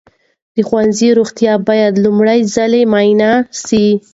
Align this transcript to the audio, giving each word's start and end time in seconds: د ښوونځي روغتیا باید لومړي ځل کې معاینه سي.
د 0.55 0.57
ښوونځي 0.67 1.09
روغتیا 1.19 1.53
باید 1.67 1.93
لومړي 2.05 2.39
ځل 2.53 2.73
کې 2.79 2.87
معاینه 2.91 3.31
سي. 3.65 3.85